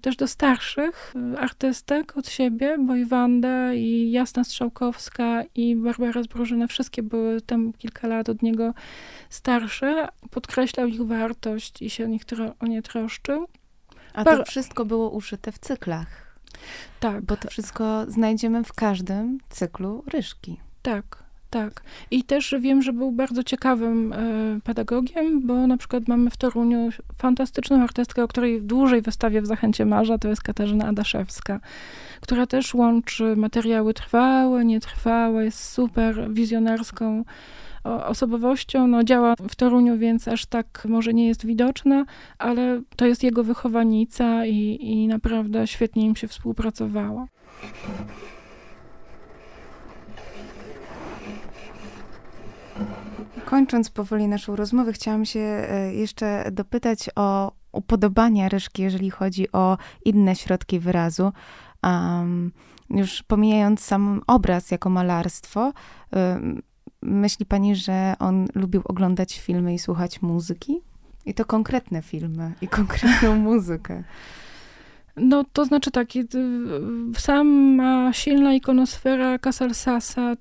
[0.00, 6.66] też do starszych artystek od siebie, bo i Wanda, i Jasna Strzałkowska, i Barbara Zbrożyna,
[6.66, 8.74] wszystkie były tam kilka lat od niego
[9.30, 10.08] starsze.
[10.30, 12.22] Podkreślał ich wartość i się o, nich
[12.60, 13.46] o nie troszczył.
[14.14, 16.25] A to wszystko było uszyte w cyklach
[17.00, 17.24] Tak.
[17.24, 20.56] Bo to wszystko znajdziemy w każdym cyklu Ryszki.
[20.82, 21.82] Tak, tak.
[22.10, 24.16] I też wiem, że był bardzo ciekawym e,
[24.64, 29.86] pedagogiem, bo na przykład mamy w Toruniu fantastyczną artystkę, o której dłużej wystawię w Zachęcie
[29.86, 31.60] Marza, to jest Katarzyna Adaszewska,
[32.20, 37.24] która też łączy materiały trwałe, nietrwałe, jest super wizjonerską
[38.06, 38.86] osobowością.
[38.86, 42.04] No, działa w Toruniu, więc aż tak może nie jest widoczna,
[42.38, 47.26] ale to jest jego wychowanica i, i naprawdę świetnie im się współpracowało.
[53.44, 59.78] Kończąc powoli naszą rozmowę, chciałam się e, jeszcze dopytać o upodobania Ryszki, jeżeli chodzi o
[60.04, 61.32] inne środki wyrazu.
[61.82, 62.52] Um,
[62.90, 65.72] już pomijając sam obraz jako malarstwo,
[66.12, 66.62] um,
[67.06, 70.80] myśli pani, że on lubił oglądać filmy i słuchać muzyki?
[71.26, 74.04] I to konkretne filmy i konkretną muzykę.
[75.16, 76.08] No, to znaczy tak,
[77.18, 79.70] sama silna ikonosfera Casal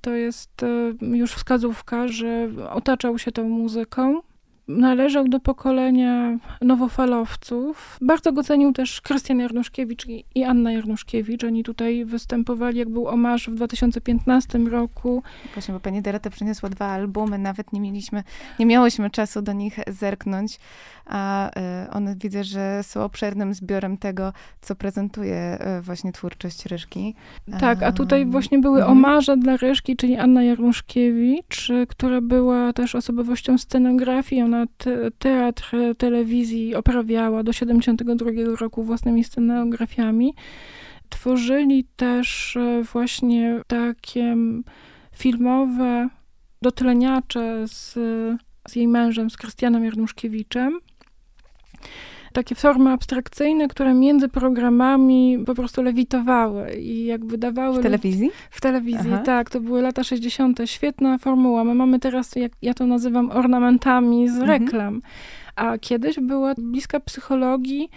[0.01, 4.21] to jest e, już wskazówka, że otaczał się tą muzyką
[4.67, 7.97] należał do pokolenia nowofalowców.
[8.01, 11.43] Bardzo go cenił też Krystian Jarnuszkiewicz i Anna Jarnuszkiewicz.
[11.43, 15.23] Oni tutaj występowali, jak był omarz w 2015 roku.
[15.53, 18.23] Właśnie, bo pani Dorota przyniosła dwa albumy, nawet nie mieliśmy,
[18.59, 20.59] nie miałyśmy czasu do nich zerknąć,
[21.05, 27.15] a y, one widzę, że są obszernym zbiorem tego, co prezentuje y, właśnie twórczość Ryszki.
[27.59, 28.97] Tak, a tutaj właśnie były mhm.
[28.97, 34.41] omarze dla Ryszki, czyli Anna Jarnuszkiewicz, która była też osobowością scenografii.
[34.41, 40.33] Ona te, teatr telewizji oprawiała do 72 roku własnymi scenografiami.
[41.09, 44.35] Tworzyli też e, właśnie takie
[45.11, 46.09] filmowe
[46.61, 47.93] dotleniacze z,
[48.67, 50.79] z jej mężem, z Krystianem Jarnuszkiewiczem
[52.35, 57.79] takie formy abstrakcyjne, które między programami po prostu lewitowały i jakby dawały...
[57.79, 58.31] W telewizji?
[58.51, 59.23] W telewizji, Aha.
[59.25, 59.49] tak.
[59.49, 60.59] To były lata 60.
[60.65, 61.63] Świetna formuła.
[61.63, 64.49] My mamy teraz, jak ja to nazywam, ornamentami z mhm.
[64.49, 64.95] reklam.
[64.95, 65.01] Mhm.
[65.55, 67.89] A kiedyś była bliska psychologii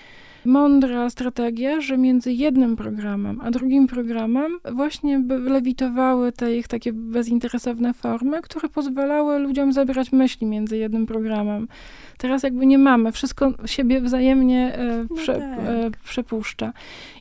[0.44, 7.94] mądra strategia, że między jednym programem a drugim programem właśnie lewitowały te ich takie bezinteresowne
[7.94, 11.68] formy, które pozwalały ludziom zabrać myśli między jednym programem.
[12.18, 16.02] Teraz jakby nie mamy, wszystko siebie wzajemnie e, no prze, no tak.
[16.02, 16.72] przepuszcza.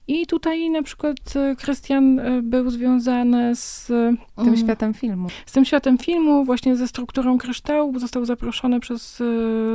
[0.07, 5.27] I tutaj na przykład e, Krystian był związany z tym um, światem filmu.
[5.45, 9.23] Z tym światem filmu, właśnie ze strukturą kryształu, został zaproszony przez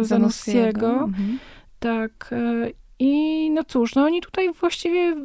[0.00, 0.92] Zanussiego.
[0.92, 1.38] Mhm.
[1.78, 2.30] Tak.
[3.04, 5.16] I no cóż, no oni tutaj właściwie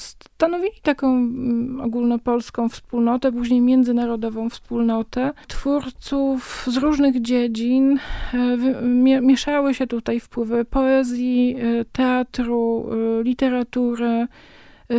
[0.00, 7.98] stanowili taką mm, ogólnopolską wspólnotę, później międzynarodową wspólnotę twórców z różnych dziedzin.
[8.34, 12.86] E, mieszały się tutaj wpływy poezji, e, teatru,
[13.20, 14.26] e, literatury,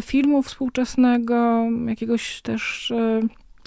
[0.01, 2.93] filmu współczesnego, jakiegoś też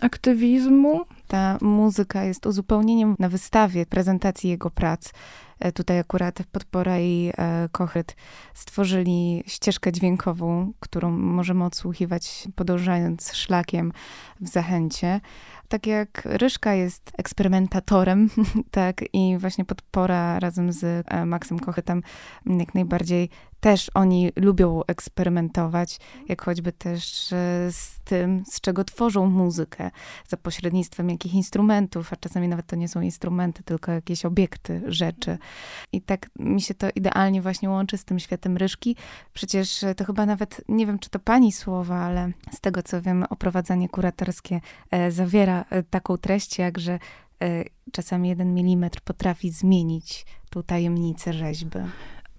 [0.00, 1.00] aktywizmu.
[1.26, 5.12] Ta muzyka jest uzupełnieniem na wystawie prezentacji jego prac.
[5.60, 8.16] E, tutaj akurat Podpora i e, Kochyt
[8.54, 13.92] stworzyli ścieżkę dźwiękową, którą możemy odsłuchiwać podążając szlakiem
[14.40, 15.20] w Zachęcie.
[15.68, 18.30] Tak jak Ryszka jest eksperymentatorem,
[18.70, 22.02] tak i właśnie Podpora razem z e, Maxem Kochytem
[22.46, 29.26] jak najbardziej też oni lubią eksperymentować, jak choćby też e, z tym, z czego tworzą
[29.26, 29.90] muzykę,
[30.28, 35.38] za pośrednictwem jakich instrumentów, a czasami nawet to nie są instrumenty, tylko jakieś obiekty, rzeczy.
[35.92, 38.96] I tak mi się to idealnie właśnie łączy z tym światem Ryszki.
[39.32, 43.24] Przecież to chyba nawet, nie wiem czy to pani słowa, ale z tego co wiem,
[43.30, 46.98] oprowadzanie kuratorskie e, zawiera e, taką treść, jak że
[47.92, 51.78] czasami jeden milimetr potrafi zmienić tą tajemnicę rzeźby.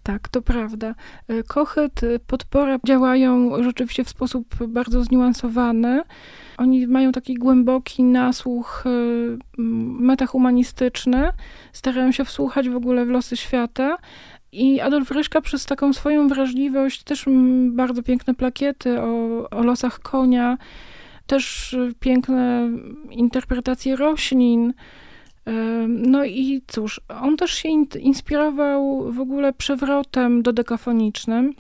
[0.03, 0.95] Tak, to prawda.
[1.32, 6.01] Y, Kochet, podpora działają rzeczywiście w sposób bardzo zniuansowany.
[6.58, 8.84] Oni mają taki głęboki nasłuch
[9.99, 11.29] metahumanistyczny,
[11.73, 13.97] starają się wsłuchać w ogóle w losy świata.
[14.51, 17.25] I Adolf Ryszka przez taką swoją wrażliwość, też
[17.71, 20.58] bardzo piękne plakiety o, o losach konia,
[21.29, 22.69] też piękne
[23.11, 24.73] interpretacje roślin,
[25.87, 31.53] no i cóż, on też się inspirował w ogóle przewrotem dodekafonicznym.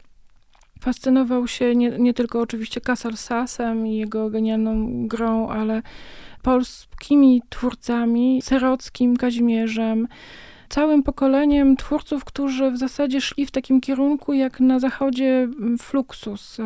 [0.81, 5.81] Fascynował się nie, nie tylko oczywiście Kasal Sasem i jego genialną grą, ale
[6.41, 10.07] polskimi twórcami, Serockim, Kazimierzem,
[10.69, 15.47] całym pokoleniem twórców, którzy w zasadzie szli w takim kierunku, jak na zachodzie
[15.79, 16.63] Fluxus e,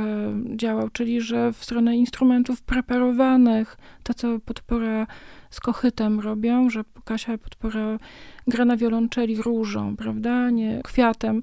[0.56, 5.08] działał, czyli że w stronę instrumentów preparowanych, to co podpora
[5.50, 7.98] z kochytem robią, że Kasia Podpora
[8.48, 11.42] gra na wiolonczeli różą, prawda, nie kwiatem.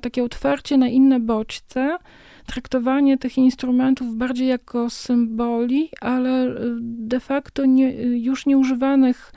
[0.00, 1.98] Takie otwarcie na inne bodźce,
[2.46, 9.32] traktowanie tych instrumentów bardziej jako symboli, ale de facto nie, już nieużywanych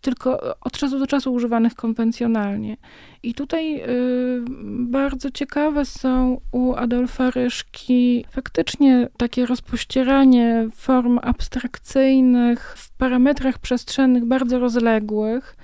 [0.00, 2.76] tylko od czasu do czasu używanych konwencjonalnie.
[3.22, 12.90] I tutaj y, bardzo ciekawe są u Adolfa Ryszki faktycznie takie rozpościeranie form abstrakcyjnych w
[12.90, 15.56] parametrach przestrzennych bardzo rozległych.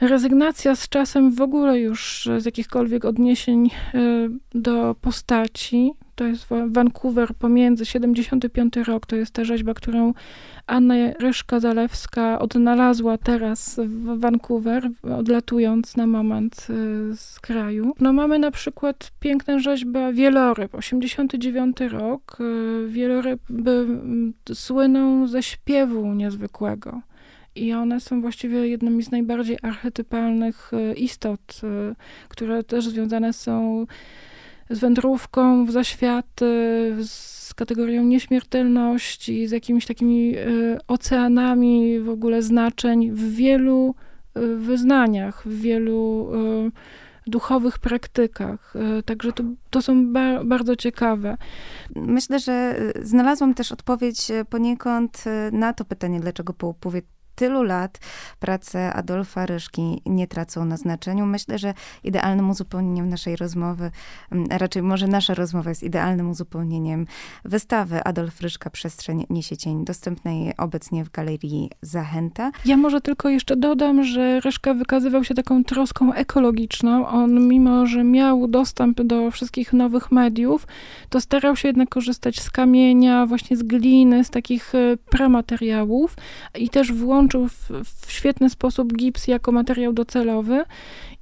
[0.00, 7.34] Rezygnacja z czasem w ogóle już z jakichkolwiek odniesień y, do postaci, to jest Vancouver
[7.34, 10.14] pomiędzy 75 rok, to jest ta rzeźba, którą
[10.66, 17.94] Anna Ryszka-Zalewska odnalazła teraz w Vancouver, odlatując na moment y, z kraju.
[18.00, 22.38] No mamy na przykład piękną rzeźbę Wieloryb, 89 rok.
[22.40, 23.86] Y, Wieloryby
[24.54, 27.00] słyną ze śpiewu niezwykłego.
[27.54, 31.60] I one są właściwie jednymi z najbardziej archetypalnych y, istot,
[32.28, 33.86] które też związane są
[34.70, 36.46] z wędrówką w zaświaty,
[37.04, 40.44] z kategorią nieśmiertelności, z jakimiś takimi e,
[40.88, 43.94] oceanami w ogóle znaczeń w wielu
[44.34, 46.70] e, wyznaniach, w wielu e,
[47.26, 48.74] duchowych praktykach.
[49.04, 51.36] Także to, to są ba bardzo ciekawe.
[51.96, 57.02] Myślę, że znalazłam też odpowiedź poniekąd na to pytanie, dlaczego po upływie
[57.40, 57.98] tylu lat
[58.40, 61.26] prace Adolfa Ryszki nie tracą na znaczeniu.
[61.26, 61.74] Myślę, że
[62.04, 63.90] idealnym uzupełnieniem naszej rozmowy,
[64.32, 67.06] mm, raczej może nasza rozmowa jest idealnym uzupełnieniem
[67.44, 72.50] wystawy Adolf Ryszka Przestrzeń Niesie Cień, dostępnej obecnie w Galerii Zachęta.
[72.64, 77.06] Ja może tylko jeszcze dodam, że Ryszka wykazywał się taką troską ekologiczną.
[77.06, 80.66] On, mimo że miał dostęp do wszystkich nowych mediów,
[81.08, 86.16] to starał się jednak korzystać z kamienia, właśnie z gliny, z takich e, pramateriałów
[86.58, 90.64] i też włączyć włączył w, w świetny sposób gips jako materiał docelowy.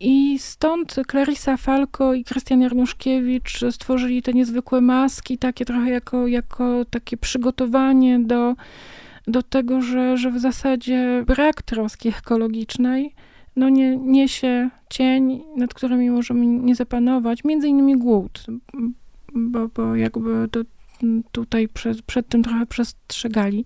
[0.00, 6.84] I stąd Clarissa Falco i Krystian Jarnuszkiewicz stworzyli te niezwykłe maski, takie trochę jako, jako
[6.84, 8.54] takie przygotowanie do,
[9.26, 13.14] do tego, że, że w zasadzie brak troski ekologicznej
[13.56, 18.46] no nie, niesie cień, nad którymi możemy nie zapanować, między innymi głód,
[19.34, 20.60] bo, bo jakby to,
[21.32, 23.64] tutaj przed, przed tym trochę przestrzegali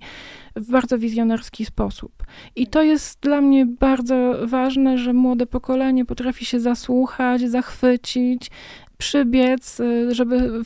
[0.57, 2.13] w bardzo wizjonerski sposób.
[2.57, 8.51] I to jest dla mnie bardzo ważne, że młode pokolenie potrafi się zasłuchać, zachwycić,
[8.99, 10.63] przybiec, y, żeby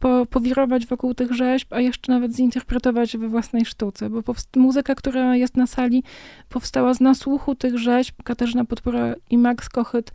[0.00, 4.22] po, powirować wokół tych rzeźb, a jeszcze nawet zinterpretować we własnej sztuce, bo
[4.56, 6.02] muzyka, która jest na sali,
[6.48, 8.14] powstała z nasłuchu tych rzeźb.
[8.24, 10.12] Katarzyna Podpora i Max Kochyt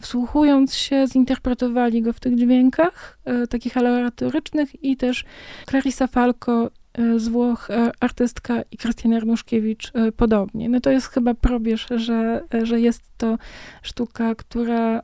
[0.00, 5.24] wsłuchując się, zinterpretowali go w tych dźwiękach, e, takich aleatorycznych i też
[5.68, 10.68] Clarissa Falco e, z Włoch, e, artystka i Krystian Jarnuszkiewicz podobnie.
[10.68, 13.38] No to jest chyba probierz, że, że jest to
[13.82, 15.02] sztuka, która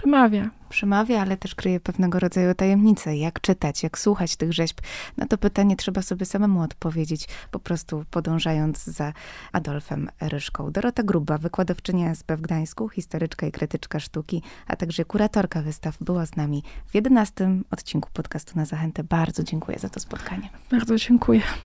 [0.00, 3.16] przemawia przemawia, ale też kryje pewnego rodzaju tajemnice.
[3.16, 4.78] Jak czytać, jak słuchać tych rzeźb?
[5.16, 9.12] Na to pytanie trzeba sobie samemu odpowiedzieć, po prostu podążając za
[9.52, 10.70] Adolfem Ryszką.
[10.70, 16.26] Dorota Gruba, wykładowczynia SB w Gdańsku, historyczka i krytyczka sztuki, a także kuratorka wystaw, była
[16.26, 19.04] z nami w jedenastym odcinku podcastu na Zachętę.
[19.04, 20.48] Bardzo dziękuję za to spotkanie.
[20.70, 21.40] Bardzo dziękuję.